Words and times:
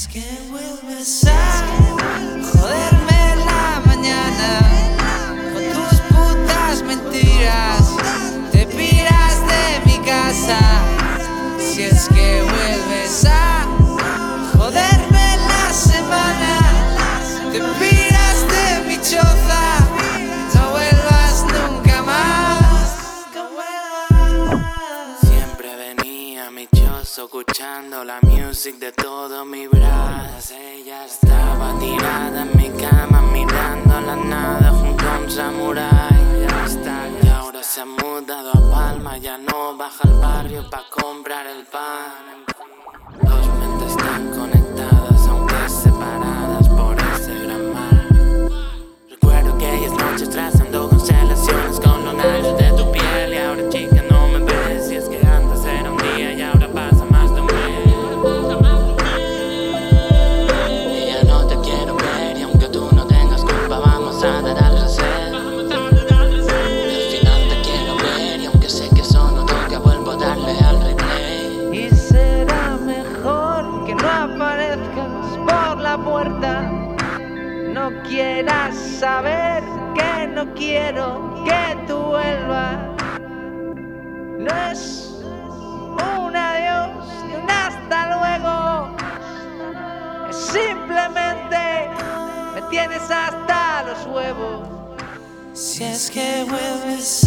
es 0.00 0.08
que 0.08 0.22
vuelves 0.50 1.26
venía 26.50 26.50
a 26.50 26.52
mi 26.52 26.66
chozo 26.66 27.24
escuchando 27.24 28.04
la 28.04 28.20
music 28.22 28.76
de 28.78 28.92
todo 28.92 29.44
mi 29.44 29.66
bras. 29.66 30.50
Ella 30.50 31.04
estaba 31.04 31.78
tirada 31.78 32.42
en 32.42 32.56
mi 32.56 32.70
cama 32.70 33.22
mirando 33.32 34.00
la 34.00 34.16
nada 34.16 34.70
junto 34.72 35.08
a 35.08 35.18
un 35.18 35.30
samurái. 35.30 36.46
Ya 36.48 36.64
está, 36.64 37.08
y 37.22 37.28
ahora 37.28 37.62
se 37.62 37.80
ha 37.80 37.84
mudado 37.84 38.50
a 38.50 38.70
Palma, 38.70 39.16
ya 39.18 39.38
no 39.38 39.76
baja 39.76 40.04
al 40.04 40.14
barrio 40.14 40.68
pa' 40.68 40.84
comprar 40.90 41.46
el 41.46 41.64
pan. 41.66 42.49
Puerta. 75.98 76.62
No 77.72 77.90
quieras 78.02 78.74
saber 78.76 79.62
que 79.94 80.26
no 80.28 80.52
quiero 80.54 81.42
que 81.44 81.76
tú 81.86 81.96
vuelvas. 81.96 82.78
No 84.38 84.54
es 84.70 85.22
un 86.24 86.36
adiós 86.36 86.90
ni 87.26 87.34
un 87.34 87.50
hasta 87.50 87.98
luego. 88.16 88.96
Es 90.28 90.36
simplemente 90.36 91.90
me 92.54 92.62
tienes 92.70 93.02
hasta 93.10 93.82
los 93.84 94.06
huevos. 94.06 94.68
Si 95.52 95.84
es 95.84 96.10
que 96.10 96.44
vuelves 96.48 97.24